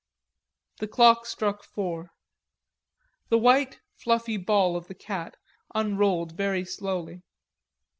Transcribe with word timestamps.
The 0.79 0.87
clock 0.87 1.27
struck 1.27 1.63
four. 1.63 2.09
The 3.29 3.37
white 3.37 3.81
fluffy 3.93 4.37
ball 4.37 4.75
of 4.75 4.87
the 4.87 4.95
cat 4.95 5.37
unrolled 5.75 6.31
very 6.31 6.65
slowly. 6.65 7.21